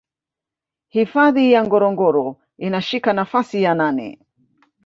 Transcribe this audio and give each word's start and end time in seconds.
Hifadhi 0.89 1.51
ya 1.51 1.63
Ngorongoro 1.65 2.37
inashika 2.57 3.13
nafasi 3.13 3.63
ya 3.63 3.75
nane 3.75 4.19